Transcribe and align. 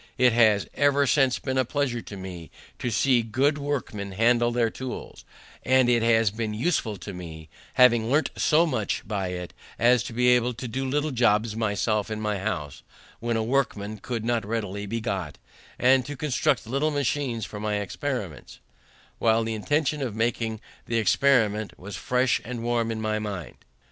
It 0.17 0.33
has 0.33 0.65
ever 0.73 1.05
since 1.05 1.37
been 1.37 1.59
a 1.59 1.63
pleasure 1.63 2.01
to 2.01 2.17
me 2.17 2.49
to 2.79 2.89
see 2.89 3.21
good 3.21 3.59
workmen 3.59 4.13
handle 4.13 4.51
their 4.51 4.71
tools; 4.71 5.23
and 5.61 5.87
it 5.89 6.01
has 6.01 6.31
been 6.31 6.55
useful 6.55 6.97
to 6.97 7.13
me, 7.13 7.49
having 7.75 8.09
learnt 8.09 8.31
so 8.35 8.65
much 8.65 9.07
by 9.07 9.27
it 9.27 9.53
as 9.77 10.01
to 10.01 10.11
be 10.13 10.29
able 10.29 10.55
to 10.55 10.67
do 10.67 10.85
little 10.89 11.11
jobs 11.11 11.55
myself 11.55 12.09
in 12.09 12.19
my 12.19 12.39
house 12.39 12.81
when 13.19 13.37
a 13.37 13.43
workman 13.43 13.99
could 13.99 14.25
not 14.25 14.43
readily 14.43 14.87
be 14.87 15.01
got, 15.01 15.37
and 15.77 16.03
to 16.07 16.17
construct 16.17 16.65
little 16.65 16.89
machines 16.89 17.45
for 17.45 17.59
my 17.59 17.75
experiments, 17.75 18.57
while 19.19 19.43
the 19.43 19.53
intention 19.53 20.01
of 20.01 20.15
making 20.15 20.59
the 20.87 20.97
experiment 20.97 21.77
was 21.77 21.95
fresh 21.95 22.41
and 22.43 22.63
warm 22.63 22.89
in 22.89 22.99
my 22.99 23.19
mind. 23.19 23.55